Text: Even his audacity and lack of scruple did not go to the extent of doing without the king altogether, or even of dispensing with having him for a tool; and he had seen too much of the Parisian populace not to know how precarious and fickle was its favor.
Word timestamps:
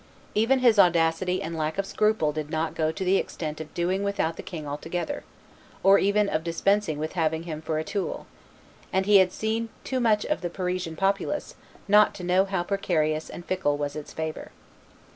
Even 0.33 0.61
his 0.65 0.79
audacity 0.79 1.43
and 1.43 1.55
lack 1.55 1.77
of 1.77 1.85
scruple 1.85 2.31
did 2.31 2.49
not 2.49 2.73
go 2.73 2.91
to 2.91 3.05
the 3.05 3.17
extent 3.17 3.61
of 3.61 3.71
doing 3.75 4.01
without 4.03 4.35
the 4.35 4.41
king 4.41 4.67
altogether, 4.67 5.23
or 5.83 5.99
even 5.99 6.27
of 6.27 6.43
dispensing 6.43 6.97
with 6.97 7.13
having 7.13 7.43
him 7.43 7.61
for 7.61 7.77
a 7.77 7.83
tool; 7.83 8.25
and 8.91 9.05
he 9.05 9.17
had 9.17 9.31
seen 9.31 9.69
too 9.83 9.99
much 9.99 10.25
of 10.25 10.41
the 10.41 10.49
Parisian 10.49 10.95
populace 10.95 11.53
not 11.87 12.15
to 12.15 12.23
know 12.23 12.45
how 12.45 12.63
precarious 12.63 13.29
and 13.29 13.45
fickle 13.45 13.77
was 13.77 13.95
its 13.95 14.11
favor. 14.11 14.49